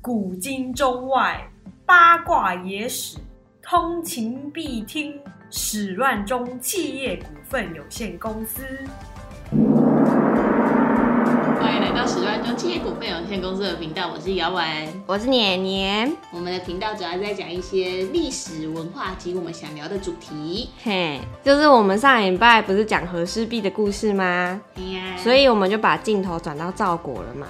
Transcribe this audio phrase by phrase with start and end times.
[0.00, 1.44] 古今中外
[1.84, 3.18] 八卦野史，
[3.60, 5.12] 通勤必听。
[5.50, 8.62] 史乱中企业股份有限公司。
[11.58, 14.86] 欢迎来到史乱中企业股份有限公司的频道，我是姚婉。
[15.04, 20.70] 我是年年，我们的频道主要在讲一些历史文化及我们想聊的主题。
[20.84, 24.60] 嘿，就是我们上礼拜不是讲和氏璧的故事吗？
[24.76, 27.48] 哎呀，所以我们就把镜头转到赵国了嘛。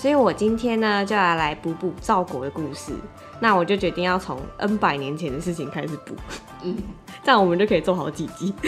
[0.00, 2.94] 所以我今天呢就要来补补赵国的故事。
[3.40, 6.14] 那我就决定要从 N 百年前的事情开始补，
[6.62, 6.76] 嗯，
[7.24, 8.54] 这样我们就可以做好几集。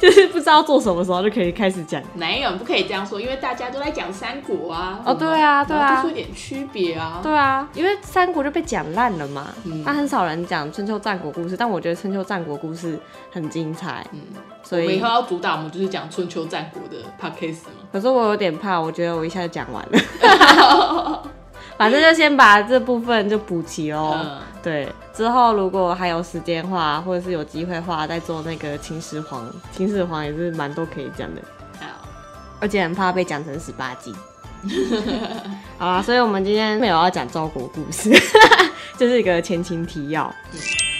[0.00, 2.02] 就是不知道做什么时候就可以开始讲。
[2.14, 5.00] 没有，不可以这样说，因为大家都在讲三国啊。
[5.04, 7.20] 哦对啊对啊然后就说一点区别啊。
[7.22, 12.98] 对啊，因为三国就被讲烂了嘛，嗯那很少人讲春秋战国故事，但我觉得春秋战国故事
[13.30, 14.20] 很精彩，嗯，
[14.62, 17.86] 所以我们以后要主打，我们就是讲春秋战国的 podcast 嘛。
[17.92, 21.22] 可是我有点怕，我觉得我一下就讲完了。
[21.78, 24.18] 反正就先把这部分就补齐哦。
[24.18, 29.46] 嗯，对，之后如果还有时间的话，或者是有机会的话，再做那个秦始皇。
[29.72, 31.42] 秦始皇也是蛮多可以讲的，
[31.78, 31.86] 好，
[32.60, 34.14] 而且很怕被讲成十八禁。
[35.78, 38.10] 好啦，所以我们今天没有要讲赵国故事，
[38.98, 40.32] 就是一个前情提要。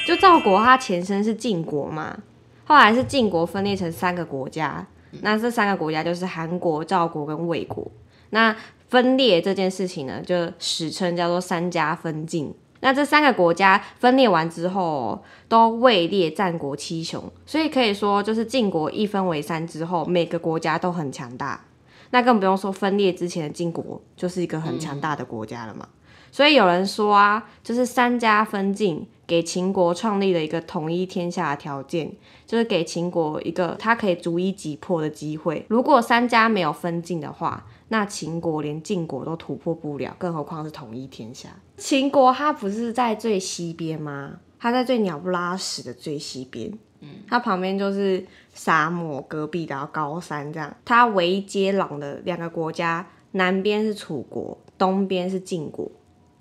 [0.06, 2.16] 就赵国它前身是晋国嘛，
[2.64, 4.86] 后来是晋国分裂成三个国家，
[5.22, 7.90] 那这三个国家就是韩国、赵国跟魏国。
[8.30, 8.54] 那
[8.88, 12.54] 分裂这件事情呢，就史称叫做三家分晋。
[12.80, 21.64] 那这三个国家分裂完之后，都位列战国七雄，所以可以说，就是晋国一分为三之后，每个国家都很强大。
[22.10, 25.88] 那更不用说分裂之前的晋国就是一个很强大的国家了嘛。
[26.30, 32.12] 所以有人说啊，就是三家分晋给秦国创立了一个统一天下的条件，
[32.46, 35.64] 就是给秦国一个他可以逐一击破的机会。
[35.68, 41.50] 如果三家没有分晋的话，那秦国连晋国都突破不了，更何况是统一天下。
[41.76, 44.40] 秦国它不是在最西边吗？
[44.58, 50.74] 它在最鸟不拉屎的最西边，嗯，它旁边就是沙漠，隔壁然后高山这样。
[50.84, 55.90] 它唯一接壤的两个国家，南边是楚国，东边是晋国。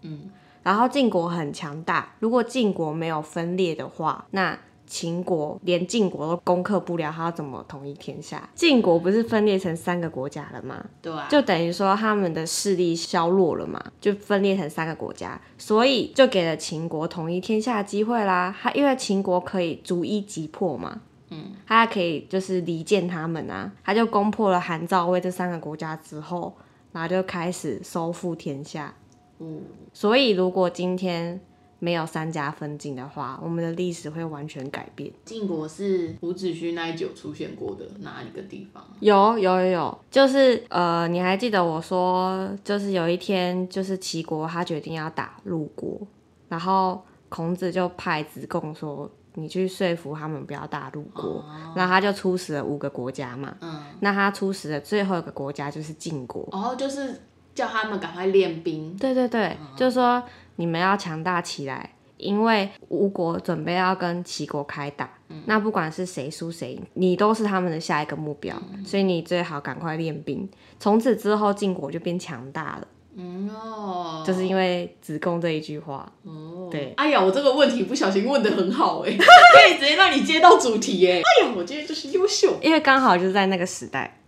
[0.02, 0.32] 嗯，
[0.64, 4.58] 然后晋国很强大，如果晋国没有分裂的话，那
[4.96, 8.50] 秦国连晋国都攻克不了，他要怎么统一天下？
[8.56, 10.86] 晋国不是分裂成三个国家了吗？
[11.02, 18.56] 对啊，就等于说他们的势力削弱了嘛，就分裂成三个国家，所以就给了秦国统一天下的机会啦。
[18.58, 26.56] 他因为秦国可以逐一击破嘛，嗯，他可以就是离间他们啊，他就攻破了韩、赵、魏这三个国家之后，
[26.94, 28.94] 然后就开始收复天下。
[29.40, 31.42] 嗯，所以如果今天
[31.80, 35.12] 没有三家分晋的话，我们的历史会完全改变。
[35.26, 38.84] 晋国是伍子胥那一久出现过的哪一个地方？
[39.00, 46.00] 有有有有，就是呃，你还记得我说，就是有一天，就是齐国他决定要打鲁国，
[46.48, 51.44] 然后孔子就派子贡说，你去说服他们不要打鲁国，
[51.76, 56.48] 然后他就出使了五个国家嘛，嗯，那他出使的最后一个国家就是晋国。
[56.52, 57.22] 然后就是
[57.54, 58.96] 叫他们赶快练兵。
[58.98, 60.24] 对对对，就是说
[60.58, 65.10] 你们要强大起来，因为吴国准备要跟齐国开打，
[65.46, 68.56] 那不管是谁输谁赢，你都是他们的下一个目标，
[68.86, 70.48] 所以你最好赶快练兵。
[70.80, 76.12] 从此之后，晋国就变强大了，嗯哦，就是因为子贡这一句话。
[76.24, 81.18] 哦，对哎呀，我这个问题不小心问的很好哎， 可以直接让你接到主题哎。
[81.18, 82.58] 哎呀，我今天就是优秀。
[82.62, 84.20] 因为刚好就是在那个时代，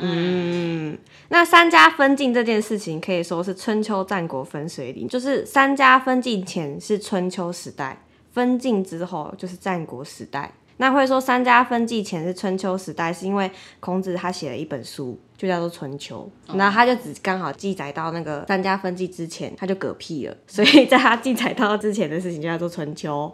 [0.00, 8.02] 嗯，那三家分晋这件事情可以说是春秋战国分水岭，就是三家分晋前是春秋时代，
[8.32, 10.52] 分晋之后就是战国时代。
[10.78, 16.28] 那会说三家分晋前是春秋时代，是因为孔子他写了一本书，就叫做《春秋》，
[16.58, 23.32] 然后他就只刚好记载到那个三家分晋之前，他就嗝屁了，所以在他记载到之前的事情就叫做春秋。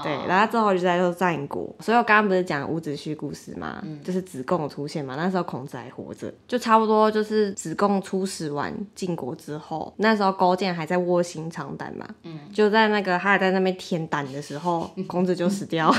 [0.00, 12.06] 哦，对，然后之后就在说战国，所以我刚刚不是讲伍子胥故事嘛，就是子贡出现嘛，那时候孔子还活着，就差不多就是子贡出使完晋国之后，那时候勾践还在卧薪尝胆嘛，
[12.52, 15.94] 就在那个他还在那边填胆的时候， 孔子就死掉，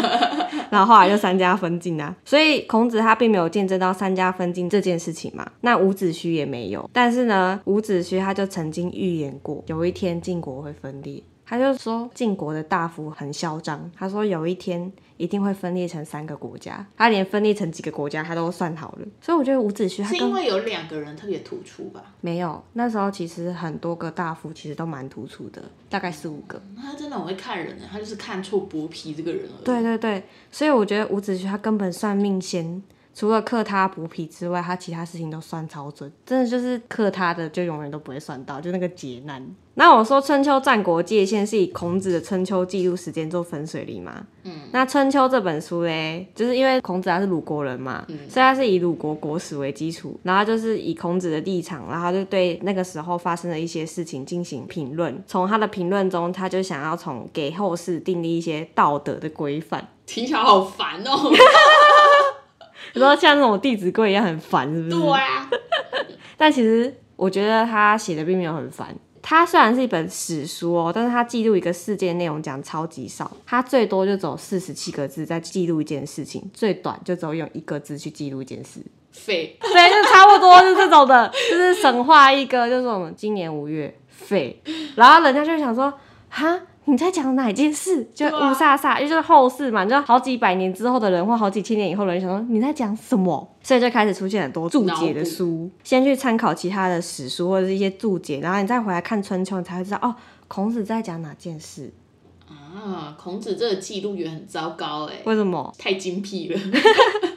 [0.70, 11.22] 然后后来就三家分晋啊，所以孔子他并没有见证到三家分晋这件事情嘛，那伍子胥也没有，但是呢，伍子胥他就曾经预言过，有一天晋国会分裂。
[11.44, 19.06] 他就说晋国的大夫很嚣张，他说有一天一定会分裂成三个国家，他连分裂成几个国家他都算好了。
[19.20, 22.02] 所以我觉得伍子胥是因为有两个人特别突出吧？
[22.20, 26.60] 没有那时候其实很多个大夫其实都蛮突出的，大概四五个。
[26.74, 29.64] 那他真的很会看人呢，他就是看错剥皮这个人而已。
[29.64, 32.82] 对对对，所以我觉得伍子胥他根本算命先，
[33.14, 39.44] 除了克他补脾之外，他其他事情都算超准，真的就是克他的就永远都不会算到，就那个劫难。
[39.74, 44.22] 那我说春秋战国界限是以孔子的春秋记录时间做分水岭嘛？
[44.44, 55.22] 嗯，那春秋这本书嘞，就是因为孔子他是鲁国人嘛，所以他是以鲁国国史为基础，然后就是以孔子的立场，然后就对那个时候发生的一些事情进行评论。
[55.26, 59.88] 从他的评论中，他就想要从给后世订立一些道德的规范。
[60.04, 61.16] 听起来好烦哦。
[62.94, 65.00] 你说像那种《弟子规》一样很烦，是不是？
[65.00, 65.50] 对啊。
[66.36, 68.88] 但其实我觉得他写的并没有很烦。
[69.24, 78.80] 他虽然是一本史书哦，但是他记录一个事件内容讲超级少，他最多就走四十七个字在记录一件事情，最短就只有用一个字去记录一件事。
[79.12, 79.56] 废。
[79.60, 84.60] 对，就差不多是这种的， 就是神话一个，就是我们今年五月废，
[84.96, 85.92] 然后人家就想说，
[86.28, 86.60] 哈。
[86.84, 88.04] 你在讲哪件事？
[88.12, 93.48] 就乌煞煞，也就是后世嘛，就好几百年之后的人，或好几千年以后的人，想说你在讲什么？
[93.62, 100.14] 所以就开始出现很多注解的书，先去参考其他的史书或者是一些注解，然后你再回来看春秋，你才会知道哦，
[100.48, 101.92] 孔子在讲哪件事
[102.48, 103.16] 啊？
[103.16, 105.72] 孔子这个记录也很糟糕哎，为什么？
[105.78, 106.60] 太精辟了。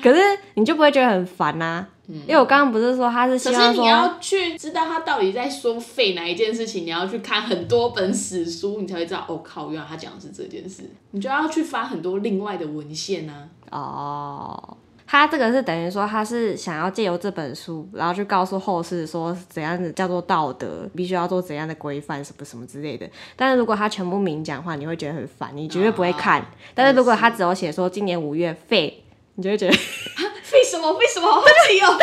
[0.00, 0.20] 可是
[0.54, 1.86] 你就不会觉得很烦呐？
[2.26, 9.24] 因为我刚刚不是说他是希望说，你要去知道他到底在说废哪一件事情，你要去看很多本史书，你才会知道。
[9.28, 13.48] 哦靠，原来他讲的是这件事，你就要去翻很多另外的文献啊。
[13.70, 23.08] 哦，他这个是等于说他是想要借由这本书，然后去告诉后世说怎样子叫做道德，必须要做怎样的规范，什么什么之类的。
[23.36, 26.44] 但是如果他全部明讲的话，你会觉得很烦，你绝对不会看。
[26.74, 29.01] 但是如果他只有写说今年五月废。
[29.36, 29.72] 你就会觉得
[30.52, 30.92] 为什么？
[30.94, 31.96] 为什么好奇哦？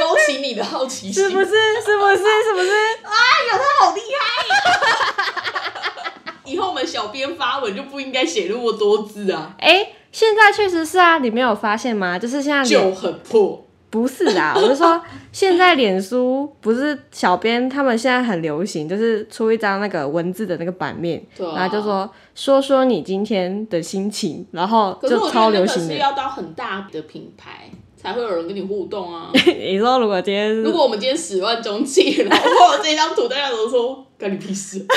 [0.00, 1.46] 勾起你的好奇心，是不是？
[1.46, 2.16] 是不是？
[2.42, 2.70] 是不是？
[3.04, 3.12] 哎
[3.52, 6.12] 呦，他好厉害！
[6.44, 9.54] 以后我们小编发文就不应该写那么多字啊！
[9.58, 12.18] 哎，现在确实是啊，你没有发现吗？
[12.18, 13.63] 就是现在就很破。
[13.94, 15.00] 不是啊，我是说，
[15.30, 25.94] 现在脸书不是小编他们现在很流行，就是出一张那个文字的那个版面，然后就说说说你今天的心情，然后就超流行的。
[25.94, 29.30] 是要到很大的品牌才会有人跟你互动啊。
[29.32, 32.46] 你说如果今天，如果我们今天十万中气，然后
[32.82, 34.84] 这张图大家都说干你屁事。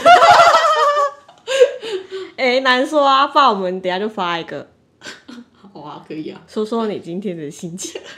[2.35, 4.67] 哎，难说啊，发我们等下就发一个。
[5.53, 8.01] 好啊，可以啊，说说你今天的心情。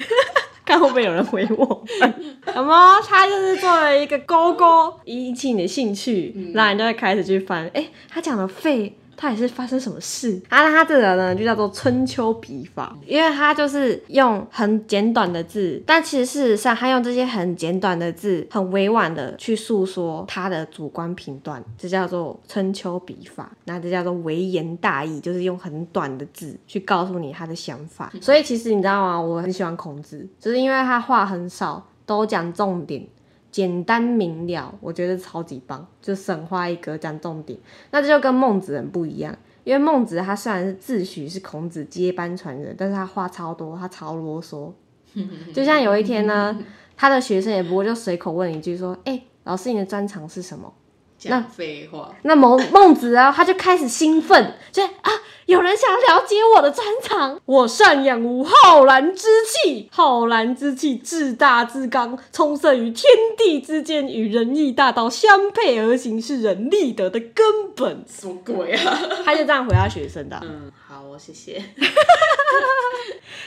[0.69, 1.83] 看会不会有人回我？
[2.53, 3.01] 什么？
[3.07, 7.67] 他就是做了一个勾勾，引起你的兴趣，然后你就会开始去翻。
[7.73, 8.95] 哎，他讲的废。
[9.21, 10.41] 他也是发生什么事？
[10.47, 23.51] 啊，那他这个呢，就叫做春秋笔法，因为他就是用很简短的字，但其实事实上他用这些很简短的字，很委婉的去诉说他的主观评断，这叫做春秋笔法。
[23.65, 28.09] 那这叫做微言大义，就是用很短的字去告诉你他的想法。
[28.21, 29.19] 所以其实你知道吗？
[29.19, 33.05] 我很喜欢孔子，就是因为他话很少，都讲重点。
[33.51, 37.57] 简单明了，我觉得超级棒，就省话一格讲重点。
[37.91, 44.71] 那这就跟孟子很不一样，因为孟子他虽然是自诩是孔子接班传人，但是他话超多，他超啰嗦。
[45.53, 46.57] 就像有一天呢，
[46.95, 50.71] 他的学生也不过就随口问一句说：“哎，老师你的专长是什么？”
[51.19, 52.15] 讲废话。
[52.23, 55.11] 那孟孟子啊，他就开始兴奋，就啊。
[55.45, 68.05] 有人想了解我的专长，我善养无浩然之气，浩然之气至大至刚，充塞于天地之间，与仁义大道相配而行，是人立德的根本。
[68.07, 68.95] 什么鬼啊？
[69.25, 70.39] 他就这样回答学生的。
[70.43, 70.71] 嗯，
[71.17, 71.61] 谢谢。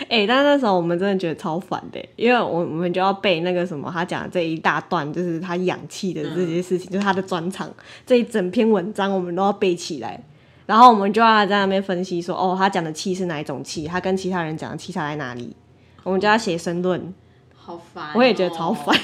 [0.09, 7.71] 哎，但那时候我们真的觉得超烦的，因为我我们就要背那个什么，他讲的这一大段，就是他氧气的这些事情，就是他的专长，
[8.05, 10.23] 这一整篇文章我们都要背起来。
[10.67, 13.87] 然后我们就要在那边分析说，哦，他讲的气是哪一种气？
[13.87, 15.55] 他跟其他人讲的气差在哪里？
[16.03, 17.13] 我们就要写申论，
[17.55, 18.11] 好烦。
[18.15, 18.97] 我也觉得超烦，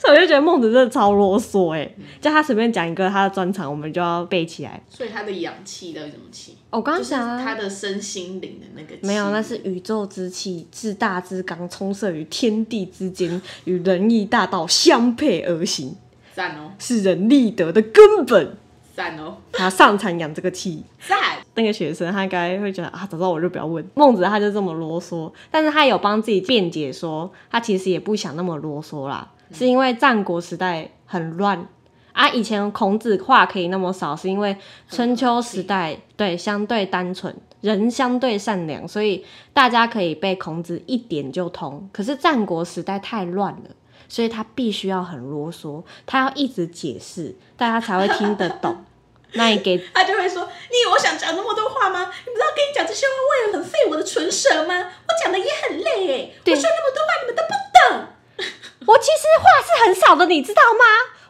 [0.00, 1.88] 所以我就觉得孟子真的超啰嗦哎，
[2.20, 4.80] 叫他随便讲一个他的专长，我们就要背起来。
[4.88, 6.56] 所以他的氧气到底怎么气？
[6.70, 15.94] 我刚刚想他的身心灵的那个没有，那是宇宙之气，至大至刚，充塞于天地之间，与仁义大道相配而行。
[16.34, 18.56] 赞哦，是人立德的根本。
[18.94, 20.82] 赞哦，他上场养这个气。
[21.06, 21.18] 赞，
[21.54, 23.82] 那个学生他应该会觉得啊，早知道我就不要问。
[23.94, 31.66] 孟子他就这么啰嗦，但是他有帮自己辩解说，他其实也不想那么啰嗦啦，是因为战国时代很乱
[32.12, 32.28] 啊。
[32.30, 34.56] 以前孔子话可以那么少，是因为
[34.90, 41.88] 春秋时代对相对单纯，人相对善良，所以大家可以被孔子一点就通。
[41.92, 43.70] 可是战国时代太乱了。
[44.08, 48.84] 所以他必须要很啰嗦，他要一直解释，大家才会听得懂。
[49.34, 52.02] 那你给他就会说：“你以为我想讲那么多话吗？
[52.24, 54.76] 你不知道跟你讲这些话，为了很费我的唇舌吗？
[54.78, 58.06] 我讲的也很累哎，对我说那么多话你们都不懂。
[58.86, 60.84] 我其实话是很少的，你知道吗？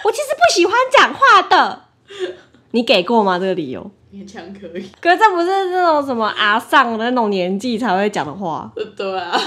[0.04, 1.84] 我其实不喜欢讲话的。
[2.72, 3.38] 你给过吗？
[3.38, 3.90] 这个理由？
[4.12, 4.90] 勉强可以。
[5.00, 9.38] 可是这不是那种什么阿上的那种年纪才会讲的话，对啊，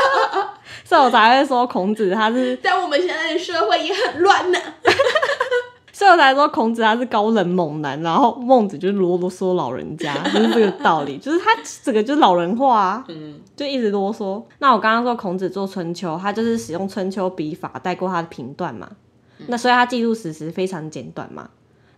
[0.84, 4.58] 所以我才会说孔子他是，但我们现在的社会也很乱呢。
[5.96, 11.46] 所以我才说孔子他是高冷猛男，然后孟子就是啰啰嗦老人家， 就是这个道理，就是他
[11.82, 13.04] 整个就是老人话啊。
[13.08, 14.42] 嗯，就一直啰嗦。
[14.58, 18.86] 那我刚刚说孔子做春秋，他就是使用春秋笔法带过他的评断嘛。
[19.46, 21.48] 那所以他记录史实非常简短嘛。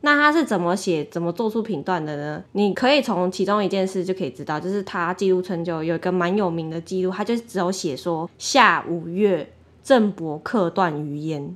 [0.02, 2.45] 那他是怎么写、怎么做出评断的呢？
[2.52, 9.52] 你可以从其中一件事就可以知道，就是他记录春秋有一个蛮有名的记录，他就只有写说夏五月
[9.83, 11.50] 郑伯克段于鄢，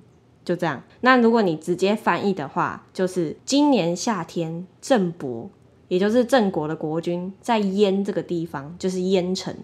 [0.44, 0.82] 就这样。
[1.00, 5.50] 那如果你直接翻译的话，就是今年夏天郑伯，
[5.88, 9.54] 也就是郑国的国君，在燕这个地方，就是燕城，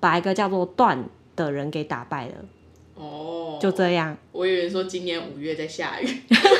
[0.00, 1.04] 把一个叫做段
[1.36, 2.34] 的人给打败了，
[2.94, 4.16] 哦，就这样。
[4.32, 6.06] 我以为说今年五月在下雨，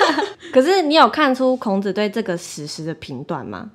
[0.53, 3.71] 可是你有看出孔子对这个史实的评断吗？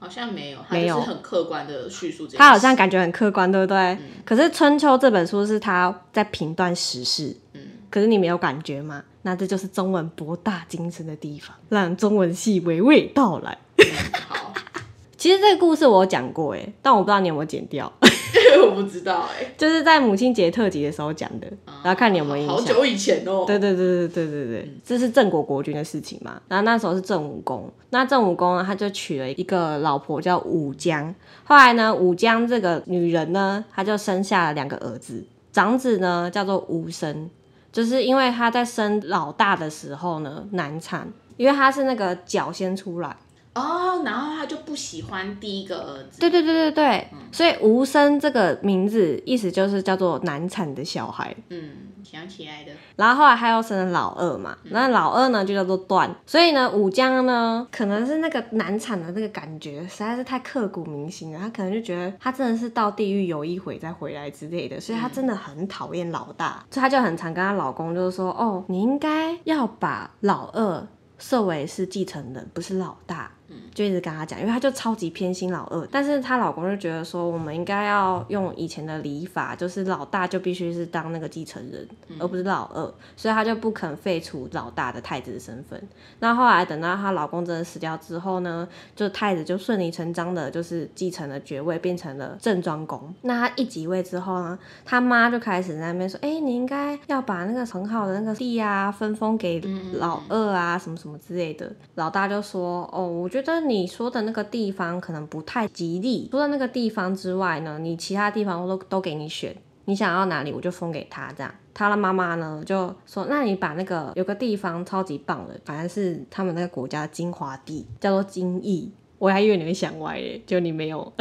[0.00, 2.24] 好像没有，他没有是很客观的叙述。
[2.28, 3.98] 他好像感觉很客观，对不对？
[4.24, 7.47] 可是《春秋》这本书是他在评断时事，嗯
[7.90, 9.02] 可是你没有感觉吗？
[9.22, 13.58] 那这就是中文博大精深的地方，让中文系娓娓道来。
[15.16, 17.92] 其实这个故事我有讲过，哎，但我不知道你有没有剪掉，
[18.62, 21.46] 我不知道哎、就是在母亲节特辑的时候讲的，
[21.82, 22.54] 然后看你有没有印象。
[22.54, 26.40] 好久以前哦、对对对对对对对，这是郑国国君的事情嘛。
[26.46, 31.12] 然后那时候是郑武公，那郑武公呢，他就娶了一个老婆叫武姜。
[31.42, 37.28] 后来呢，武姜这个女人呢，她就生下了两个儿子，长子呢叫做武生，
[37.70, 41.06] 就是因为他在生老大的时候呢难产，
[41.36, 43.16] 因为他是那个脚先出来。
[43.58, 51.34] 哦，然后他就不喜欢第一个儿子，对对对对对，所以吴生这个名字意思就是叫做难产的小孩。
[51.48, 51.70] 嗯，
[52.04, 70.86] 想起来的，然后后来他又生了老二嘛，那老二呢就叫做段，所以呢武将呢可能是那个难产的那个感觉实在是太刻骨铭心了，他可能就觉得他真的是到地狱游一回再回来之类的，所以他真的很讨厌老大，所以他就很常跟他老公就是说，哦，你应该要把老二
[71.18, 73.32] 设为是继承人，不是老大。
[73.74, 81.88] 就一直跟他讲，因为他就超级偏心老二，但是她老公就觉得说，我们应该要用以前的礼法，就是老大就必须是当那个继承人，
[82.18, 85.80] 而不是老二，所以她就不肯废除老大的太子的身份。
[86.20, 93.14] 那后来等到她老公真的死掉之后呢，就太子就顺理成章的，就是继承了爵位，变成了郑庄公。
[93.22, 99.60] 那他一即位之后呢，他妈就开始在那边说，哎、你应该要把那个很好的那个地啊分封给
[99.94, 101.70] 老二啊，什么什么之类的。
[101.94, 106.28] 老大就说，哦，我觉得你说的那个地方可能不太吉利。
[106.30, 111.32] 除了那个地方之外呢，你其他地方我都都给你选，你想要哪里我就封给他。
[111.36, 118.92] 这样，他的妈妈呢就说，那你把那个有个地方超级棒的，反正是他们那个国家的精华地，叫做金义。
[119.18, 121.12] 我还以为你会想歪耶，就你没有。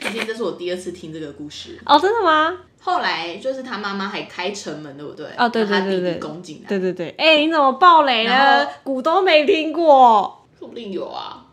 [0.00, 1.78] 今天这是我第二次听这个故事。
[1.86, 2.58] 哦，真的吗？
[2.80, 5.26] 后来就是他妈妈还开城门，对不对？
[5.38, 8.68] 哦对对对对弟攻进来，对对对，哎、你怎么爆雷了？
[8.82, 10.44] 股都没听过。
[10.58, 11.45] 说不定有啊。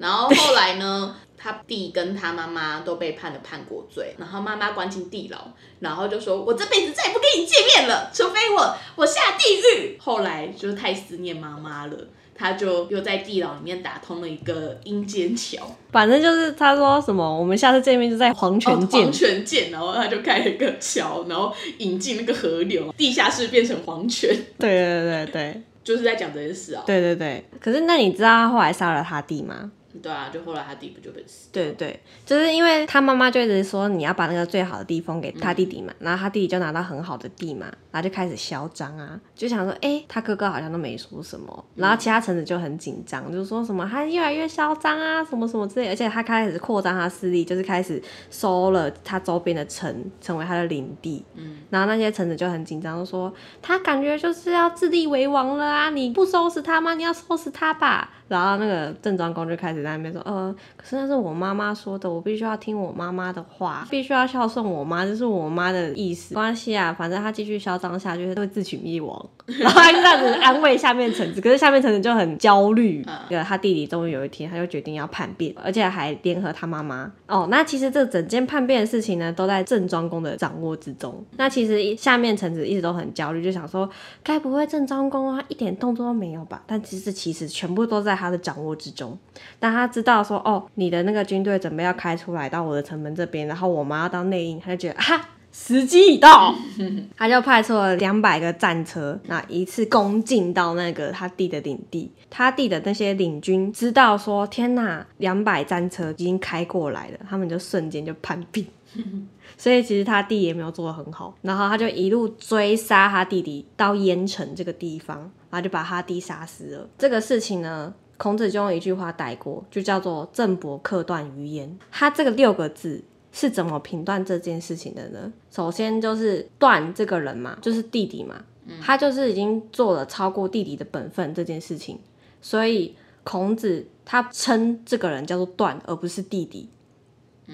[0.00, 5.38] 然后后来呢，他弟跟他妈妈都被判了叛国罪，然后妈妈关进地牢，
[5.78, 11.96] 然后就说：“我这辈子再也不跟你见面了，除非我我下地狱。”后来就是太思念妈妈了。
[12.42, 19.00] 他就又在地牢里面打通了一个阴间桥，反正就是他说什么，我们下次见面就在黄泉见。
[19.02, 26.82] 哦黄泉见，然后他就开了一个桥，然后引进那个河流，地下室变成黄泉，对对对对 就是在讲这件事啊。
[26.86, 27.44] 对对对。
[27.60, 29.70] 可是那你知道他后来杀了他弟吗？
[30.02, 31.48] 对啊，就后来他弟不就被死？
[31.50, 56.94] 对对，就是因为他妈妈就一直说你要把那个最好的地封给他弟弟嘛，然后他弟弟就拿到很好的地嘛，然后就开始嚣张啊，就想说，哎、他哥哥好像都没说什么，然后其他臣子就很紧张，就说什么他越来越嚣张啊，什么什么之类，而且他开始扩张他势力，就是开始收了他周边的城，成为他的领地，嗯，然后那些臣子就很紧张，就说他感觉就是要自立为王了啊，你不收拾他吗？
[56.94, 58.10] 你要收拾他吧。
[58.28, 66.32] 然后那个郑庄公就开始在那边说，呃，可是那是我妈妈说的，我必须要听我妈妈的话，必须要孝顺我妈，这是我妈的意思。
[66.32, 69.28] 没关系啊，反正他继续嚣张下去，他会自取灭亡。
[69.58, 73.04] 然后他就这样子安慰下面臣子，可是下面臣子就很焦虑。
[73.28, 77.10] 对，他弟弟终于有一天，他就决定要叛变，而且还联合他妈妈。
[77.26, 81.24] 哦，那其实这整件叛变的事情呢，都在郑庄公的掌握之中。
[81.36, 83.88] 那其实下面臣子一直都很焦虑，就想说，
[84.22, 86.62] 该不会郑庄公啊一点动作都没有吧？
[86.66, 89.18] 但其实其实全部都在他的掌握之中。
[89.58, 95.20] 当他知道说，哦，你的那个军队准备要开出来到我的城门这边，然后我妈要当内应，他就觉得哈。
[95.52, 96.54] 时机已到，
[97.16, 102.10] 他就派出了两百个战车，那一次攻进到那个他弟的领地。
[102.28, 108.64] 他弟的那些领军知道说，天哪，两百战车已经开过来了，他们就瞬间就叛变。
[109.58, 115.18] 所以其实他弟也没有做的很好，然后他就一路追杀他弟弟到燕城这个地方，
[115.50, 116.88] 然后就把他弟杀死了。
[116.96, 121.68] 这个事情呢，孔子就用一句话带过，就叫做“郑伯克段于鄢”。
[121.90, 123.02] 他这个六个字
[123.32, 125.32] 是怎么评断这件事情的呢？
[125.50, 128.44] 首先就是段这个人嘛，就是弟弟嘛，
[128.80, 131.98] 他就是已经做了超过弟弟的本分这件事情，
[132.40, 136.68] 所以孔子他称这个人叫做段，而不是弟弟，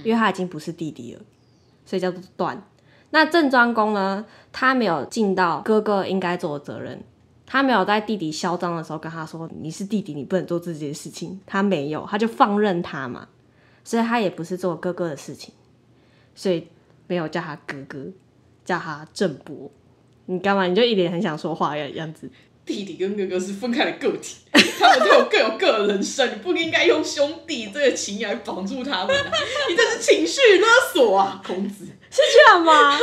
[0.04, 1.20] 因为他已经不是弟弟了。
[1.88, 2.60] 所以叫做断。
[3.10, 4.26] 那郑庄公呢？
[4.52, 7.00] 他没有尽到哥哥应该做的责任，
[7.46, 13.28] 他没有在弟弟嚣张的时候跟他说：“你是弟弟，你不能做这件事情。”他没有，他就放任他嘛。
[13.84, 15.54] 所以他也不是做哥哥的事情，
[16.36, 16.68] 所以
[17.08, 18.06] 没有叫他哥哥，
[18.64, 19.68] 叫他郑伯。
[20.26, 20.66] 你干嘛？
[20.66, 22.30] 你就一脸很想说话的样子。
[22.64, 24.38] 弟弟跟哥哥是分开的个体，
[24.76, 29.32] 他们都有各有各的人生，你不应该用兄弟这个情来绑住他们啊！
[29.68, 32.98] 你这是情绪勒索啊，孔子是这样吗？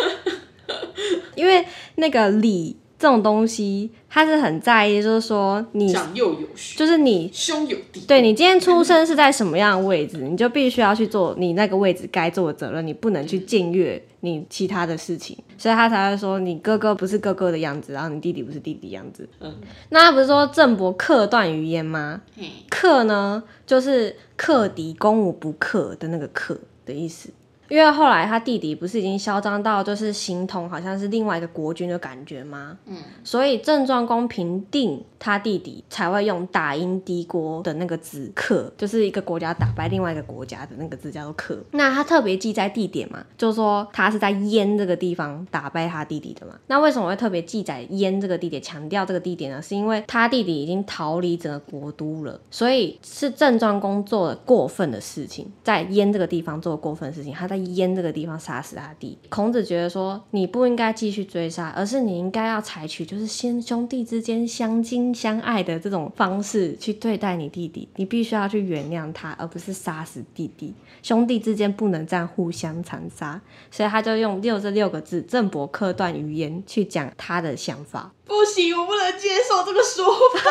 [1.35, 19.27] 因为那个礼这种东西，他是很在意，就是说你长幼有序，就是你兄有弟，对你今天出生是在什么样的位置，你就必须要去做你那个位置该做的责任，你不能去僭越你其他的事情，所以他才会说你哥哥不是哥哥的样子，然后你弟弟不是弟弟样子。
[19.41, 19.53] 嗯，
[19.89, 22.21] 那他不是说郑伯克段于鄢吗？
[22.69, 27.27] 克呢，就是克敌攻无不克的那个克的意思。
[27.73, 32.77] 因为后来他弟弟不是已经嚣张到就是形同好像是另外一个国君的感觉吗？
[32.85, 41.57] 嗯，所以郑庄公平定他弟弟才会用大英帝国的那个字克，就是一个国家打败另外一个国家的那个字叫做克。
[41.71, 46.53] 那他特别记在地点嘛，就是说他是在燕这个地方打败他弟弟的嘛。
[46.67, 49.59] 那为什么会特别记载燕这个地点，强调这个地点呢？
[49.59, 59.17] 是因为他弟弟已经逃离整个国都了，所以是郑庄公做了过分的事情，在燕这个地方做了过分的事情，他在燕这个地方杀死他弟。
[59.29, 70.73] 孔子觉得说，你不应该继续追杀，而是你应该要采取就是先兄弟之间相亲相爱的这种方式去对待你弟弟，你必须要去原谅他，而不是杀死弟弟。
[71.01, 78.11] 兄弟之间不能这样互相残杀，所以他就用六这六个字“郑伯克段于鄢”去讲他的想法。
[78.25, 80.49] 不行，我不能接受这个说法。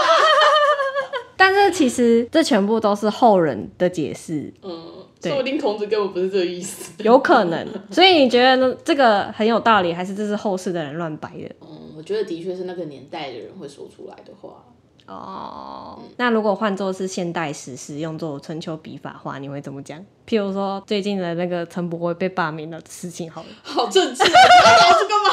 [1.36, 6.92] 但是其实这全部都是后人的解释，嗯，对说不定孔子根本不是这个意思。
[6.98, 7.66] 有可能。
[7.90, 8.74] 所以你觉得呢？
[8.84, 11.54] 这个很有道理，还是这是后世的人乱掰的？
[11.60, 14.64] 嗯，我觉得的确是那个年代的人会说出来的话。
[15.06, 19.98] 哦，那如果换作是现代史实，用作春秋笔法话，你会怎么讲？
[20.26, 25.30] 譬如说最近的那个陈伯辉被罢免的事情，好了，好政治啊，你要聊这个吗？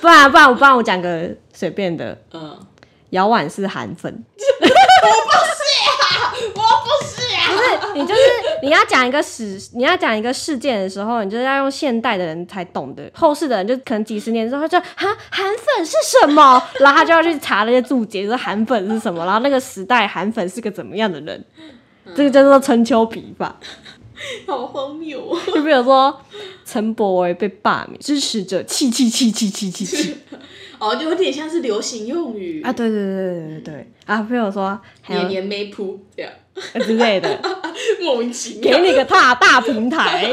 [0.00, 2.58] 不然不然我不然我讲个随便的，嗯，
[3.10, 4.24] 姚婉是韩粉，
[7.56, 7.76] 是啊。
[7.80, 8.20] 不是你就是
[8.62, 21.44] 你要讲一个史，你要讲一个事件的时候，你就是要用现代的人才懂的，后世的人就可能几十年之后就哈韩粉是什么，然后他就要去查那些注解，说韩粉是什么，然后那个时代韩粉是个怎么样的人，
[22.14, 23.56] 这个叫做春秋笔法。
[24.46, 25.38] 好荒谬哦！
[25.46, 26.18] 就比如说
[26.76, 30.14] 陈柏惟被罢免，支持者气气气气气气气
[30.78, 32.70] 哦，就有点像是流行用语啊！
[32.70, 34.20] 对对对对对对啊！
[34.24, 36.30] 朋友说年年没铺这样，
[36.84, 37.40] 之类的，
[38.02, 38.70] 莫名其妙。
[38.78, 40.30] 给你个大大平台。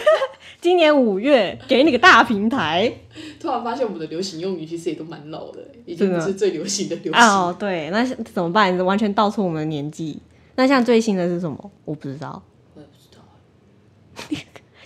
[0.62, 2.90] 今年五月，给你个大平台。
[3.38, 7.22] 突然发现我们的流行用语其实也都蛮老的，已经不是最流行的流行。
[7.22, 8.74] 哦，对，那怎么办？
[8.82, 10.18] 完全道出我们的年纪。
[10.56, 11.70] 那像最新的是什么？
[11.84, 12.42] 我不知道。
[12.74, 13.22] 我也不知道。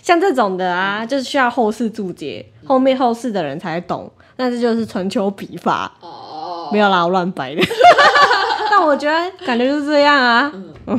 [0.07, 4.09] 像这种的啊，就是需要后世注解，后面后世的人才懂。
[4.37, 7.61] 那这就是春秋笔法，哦，没有啦，我乱掰的。
[8.71, 10.49] 但我觉得感觉就是这样啊。
[10.85, 10.97] 嗯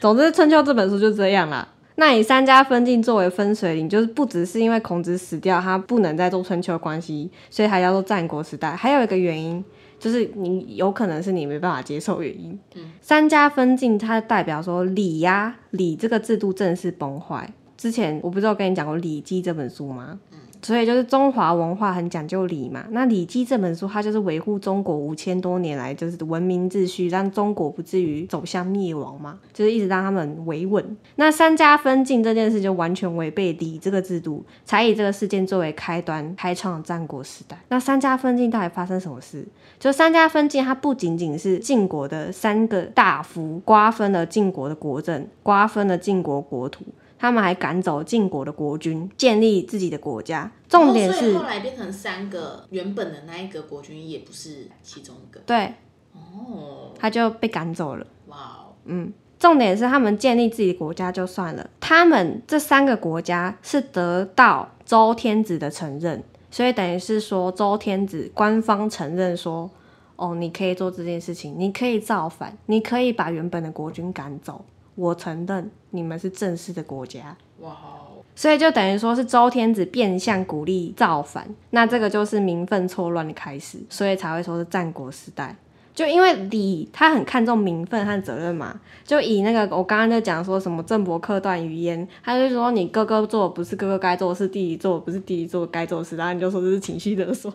[0.00, 1.68] 总之，《春秋》这本书就这样啦。
[1.94, 8.74] 那以三家分晋作为分水岭，就是不只是因为孔子死掉，他不能再做春秋关系，所以还叫做战国时代。
[8.74, 9.64] 还有一个原因，
[10.00, 12.58] 就是你有可能是你没办法接受原因。
[13.00, 17.48] 三家分晋，它代表说礼呀、礼这个制度正式崩坏。
[17.78, 20.18] 之前我不是有跟你讲过《礼记》这本书吗？
[20.60, 22.84] 所以就是中华文化很讲究礼嘛。
[22.90, 30.84] 那《礼记》这本书，它就是维护中国五千多年来就是文明秩序，让中国不至于走向灭亡嘛，就是一直让他们维稳。
[31.14, 37.56] 那三家分晋这件事就完全违背礼这个制度，才以这个事件作为开端，开创了战国时代。
[37.68, 39.46] 那三家分晋到底发生什么事？
[39.78, 46.84] 就三家分晋，它不仅仅是晋国的三个大夫瓜分了晋国的国政，瓜分了晋国国土。
[47.18, 50.50] 他们还赶走晋国的国君，建立自己的国家。
[50.68, 55.40] 重点是后，来变成三个，原本的那一个国君也不是其中一个。
[55.46, 55.74] 对，
[56.12, 58.06] 哦，他就被赶走了。
[58.26, 69.70] 哇哦，嗯，重点是他们建立自己的国家就算了，他们这三个国家是得到周天子的承认，所以等于是说周天子官方承认说，
[70.16, 74.64] 哦，你可以做这件事情，你可以造反，你可以把原本的国君赶走，
[74.98, 77.36] 我承认你们是正式的国家。
[77.60, 85.54] 哇哦，所以就等于说是周天子变相鼓励造反，那这个就是民愤错乱的开始，所以才会说是战国时代。
[85.94, 97.52] 就因为李他很看重名分和责任嘛，就以那个我刚刚就讲说什么郑伯克段于鄢，他就说你哥哥做不是哥哥该做的事，弟弟做不是弟弟做的该做的事，然后你就说这是情绪勒索。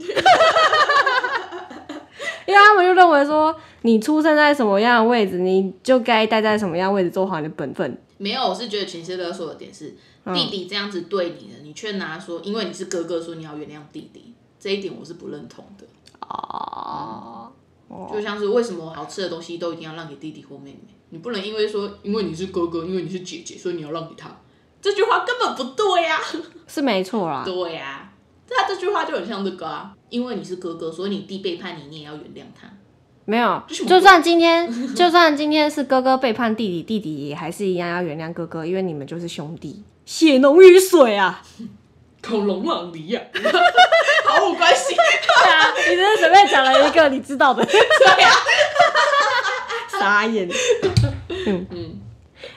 [2.45, 8.01] 因为他们就认为说，你出生在什么样的位置，你就该待在什么样的位置，做好你的本分。
[8.17, 15.85] 没有，我是觉得情绪勒索的点是，嗯弟弟这样子对你的，你却拿说，因为你是哥哥，说你要原谅弟弟，这一点我是不认同的。
[16.21, 17.51] 哦，
[18.11, 24.29] 就像是为什么好吃的东西都一定要让给弟弟或妹妹，你不能因为说因为你是哥哥，因为你是姐姐，所以你要让给他，
[24.81, 26.19] 这句话根本不对呀、
[26.65, 27.43] 是没错啦。
[27.45, 28.02] 对呀、
[28.49, 32.67] 他这句话就很像这个啊，因为你是哥哥，所以你弟背叛你，你也要原谅他。
[33.25, 41.41] 没有，就算今天， 就算今天是哥哥背叛弟弟，弟弟也还是一样要原谅哥哥，因为你们就是兄弟，血浓于水啊！
[42.21, 43.21] 恐龙朗尼呀，
[44.27, 44.93] 毫无关系。
[44.93, 48.31] 对啊，你只是随便讲了一个你知道的， 对啊、
[49.99, 50.49] 傻眼。
[51.45, 51.99] 嗯嗯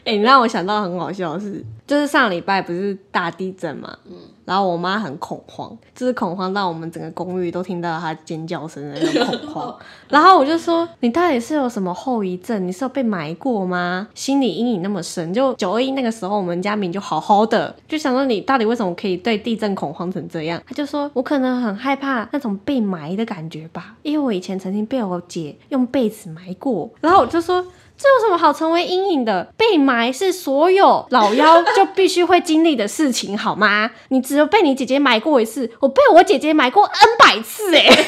[0.06, 4.14] 哎、你让我想到很好笑的是，就是上礼拜不是大地震嘛，嗯
[4.46, 9.76] 然后我妈很恐慌，就是恐慌到我们整个公寓都听到她尖叫声的那种恐慌。
[10.08, 12.64] 然后我就说：“你到底是有什么后遗症？
[12.64, 14.06] 你是有被埋过吗？
[14.14, 15.34] 心理阴影那么深？
[15.34, 27.66] 就九二一那个时候，我们家明就好好的，就想说你到底为什么可以对地震恐慌成这样？”她就说：“我可能很害怕那种被埋的感觉吧，因为我以前曾经被我姐用被子埋过。”然后我就说。
[27.98, 29.52] 这有什么好成为阴影的？
[29.56, 33.90] 被埋是所有老妖就必须会经历的事情，好吗？
[34.10, 38.06] 你只有被你姐姐埋过一次，我被我姐姐埋过 N 百次、欸，哎，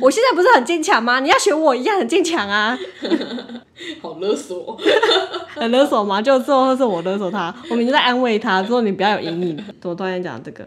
[0.00, 1.20] 我现在不是很坚强吗？
[1.20, 2.76] 你要学我一样很坚强啊！
[4.02, 4.76] 好勒索。
[5.54, 6.20] 很勒索吗？
[6.20, 9.64] 就最后是我勒索他，我明明在安慰他，说你不要有阴影。
[9.80, 10.66] 怎么突然讲这个？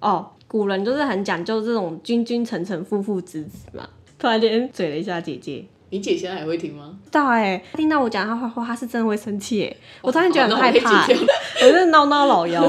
[0.00, 3.88] 哦，古人就是很讲究这种君君臣臣父父子子嘛。
[4.18, 6.96] 突然间嘴了一下姐姐，你姐现在还会听吗？
[7.04, 12.62] 不知道哎、听到我讲她坏话，她是真的会生气哎、我突然觉得很害怕、我是闹闹老妖，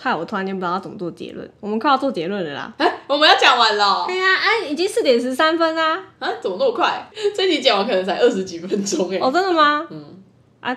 [0.00, 1.48] 害我突然间不知道怎么做结论。
[1.60, 2.72] 我们快要做结论了啦。
[2.78, 6.02] 哎、我们要讲完了对呀、啊，已经四点十三分啦。
[6.18, 6.28] 啊？
[6.40, 7.10] 怎么那么快？
[7.36, 9.86] 这集讲完可能才二十几分钟哎、哦，真的吗？
[9.90, 10.22] 嗯，
[10.60, 10.74] 啊，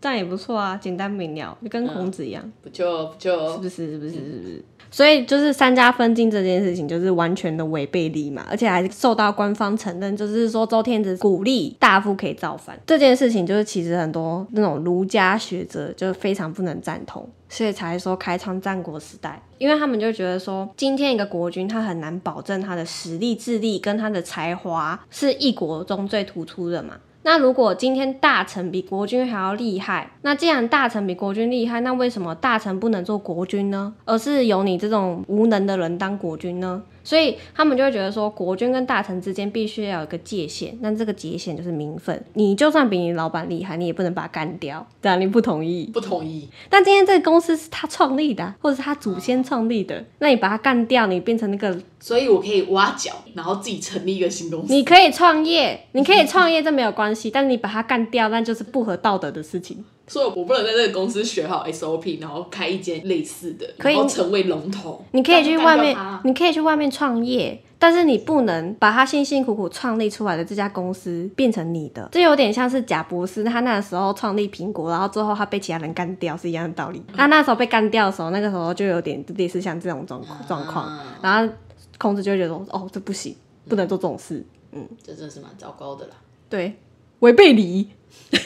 [0.00, 3.92] 这样也不错啊，简单明了，就跟孔子一样，不就不就是不是？
[3.92, 4.12] 是不是？
[4.12, 4.64] 是不是？
[4.94, 26.94] 所以就是三家分晋这件事情，就是完全的违背礼嘛，而且还受到官方承认，就是说周天子鼓励大夫可以造反这件事情，就是其实很多那种儒家学者就非常不能赞同，所以才说开创战国时代，因为他们就觉得说，今天一个国君他很难保证他的实力、智力跟他的才华是一国中最突出的嘛。
[27.26, 33.94] 那如果今天大臣比国君还要厉害，那既然大臣比国君厉害，那为什么大臣不能做国君呢？
[34.04, 36.82] 而是由你这种无能的人当国君呢？
[37.04, 42.24] 所以他们就会觉得说，国君跟大臣之间必须要有一个界限，那这个界限就是名分。
[42.32, 44.84] 你就算比你老板厉害，你也不能把他干掉。
[45.00, 45.90] 对啊，你不同意？
[45.92, 46.48] 不同意？
[46.68, 54.72] 但今天这个公司是他创立的啊，或者是他祖先创立的，那你把他干掉，你变成那个，所以我可以挖角，然后自己成立一个新公司。
[54.72, 59.84] 你可以创业，你可以创业，这没有关系，但你把他干掉，那就是不合道德的事情。
[60.06, 65.04] 所以我不能在这个公司学好 SOP，然后开一间类似的，可以成为龙头。
[65.12, 72.08] 你可以去外面你可以去外面创业，但是你不能把他辛辛苦苦创立出来的这家公司变成你的。
[72.12, 77.02] 这有点像是贾博士他那时候创立苹果，然后最后他被其他人干掉是一样的道理。
[77.16, 81.54] 他那时候被干掉的时候，那个时候就有点类似像这种状状况，啊然后
[81.96, 83.34] 孔子就觉得说哦，这不行，
[83.68, 84.44] 不能做这种事。
[84.72, 86.12] 嗯这真的是蛮糟糕的啦。
[86.50, 86.74] 对，
[87.20, 87.88] 违背礼仪，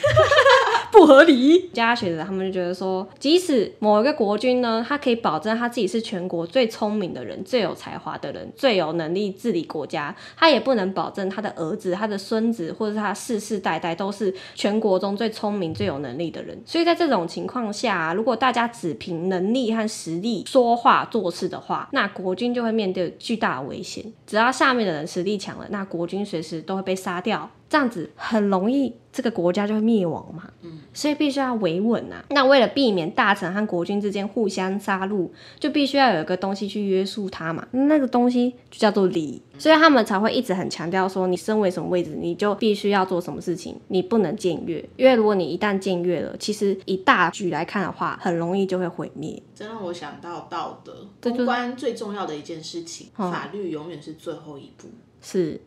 [0.91, 1.69] 不合理。
[1.69, 16.59] 家学者他们就觉得说，即使某一个国君呢，他可以保证他自己是全国最聪明的人、最有才华的人、最有能力治理国家，他也不能保证他的儿子、他的孙子或者是他世世代代都是全国中最聪明、最有能力的人。
[16.65, 24.03] 所以在这种情况下、如果大家只凭能力和实力说话做事的话，那国君就会面对巨大的危险。
[24.25, 27.49] 只要下面的人实力强了，那国君随时都会被杀掉。
[27.69, 30.43] 这样子很容易这个国家就会灭亡嘛。
[30.91, 32.25] 所以必须要维稳啊。
[32.31, 35.29] 那为了避免大臣和国君之间互相杀戮，
[35.59, 37.65] 就必须要有一个东西去约束他嘛。
[37.71, 44.83] 那个东西就叫做礼，所以他们才会一直很强调说，你身为什么位置，你就必须要做什么事情，你不能僭越。
[44.97, 49.41] 因为如果你一旦僭越了，其实以大局来看的话，很容易就会毁灭。
[49.53, 54.87] 这让我想到道德，公关最重要的一件事情，法律永远是最后一步。
[55.21, 55.61] 是，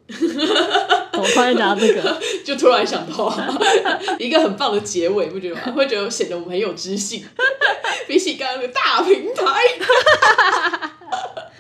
[1.19, 3.59] 我突然讲到这个， 就突然想到啊，
[4.19, 5.63] 一个很棒的结尾，不觉得吗？
[5.77, 7.23] 会觉得显得我们很有知性，
[8.09, 9.45] 比起刚刚的大平台。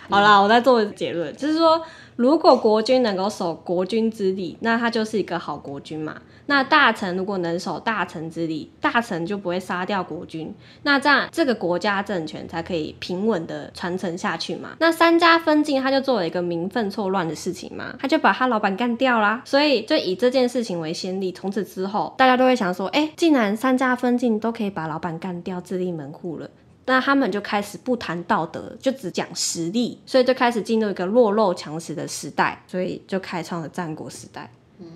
[0.08, 1.82] 好啦，我再做结论，就是说，
[2.16, 6.16] 如果国君能够守国君之地，那他就是一个好国君嘛。
[6.52, 14.76] 那大臣如果能守大臣之礼，大臣就不会杀掉国君，那这样这个国家政权才可以平稳的传承下去嘛。
[14.78, 19.40] 那三家分晋他就做了一个民愤错乱的事情嘛，他就把他老板干掉啦。
[19.46, 26.50] 所以就以这件事情为先例，从此之后大家都会想说，哎、既然三家分晋都可以把老板干掉，自立门户了。
[26.84, 34.50] 那他们就开始不谈道德，就只讲实力，所以就开始进入一个弱肉强食的时代，所以就开创了战国时代。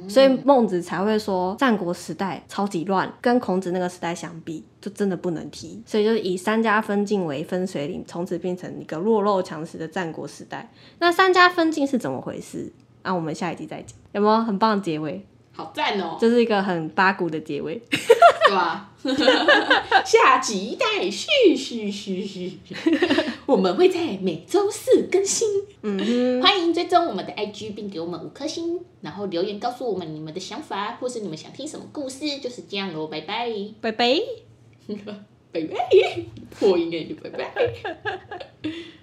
[0.08, 5.82] 所以孟子才会说战国时代超级乱，跟孔子那个时代相比，就真的不能提。
[5.86, 10.70] 所以就是以三家分晋为分水岭，从此变成一个弱肉强食的战国时代。
[10.98, 12.72] 那三家分晋是怎么回事？
[13.02, 15.24] 那、我们下一集再讲，有没有很棒的结尾？
[15.56, 17.80] 好赞哦，这是一个很八股的结尾。
[17.90, 18.92] 对吧？
[20.06, 22.58] 下集待续续续续，
[23.44, 25.48] 我们会在每周四更新。
[25.82, 34.14] 嗯欢迎追踪我们的 IG，并给我们五颗星，然后留言告诉我们你们的想法，或是你们想听什么故事，就是这样喽，拜拜，拜拜。
[35.52, 35.88] 拜拜，
[36.50, 37.50] 破音哎，就拜拜。